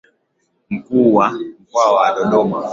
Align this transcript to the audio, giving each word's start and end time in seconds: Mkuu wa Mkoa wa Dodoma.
Mkuu 0.69 1.15
wa 1.15 1.31
Mkoa 1.31 1.93
wa 1.95 2.15
Dodoma. 2.15 2.69